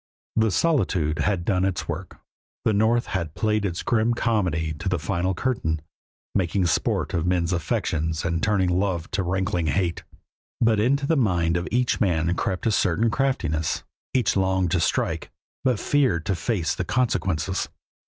[0.35, 2.21] The solitude had done its work;
[2.65, 5.79] the North had played its grim comedy to the final curtain,
[6.33, 10.01] making sport of men's affections and turning love to rankling hate.
[10.59, 13.83] But into the mind of each man crept a certain craftiness.
[14.11, 15.29] Each longed to strike,
[15.63, 17.69] but feared to face the consequences.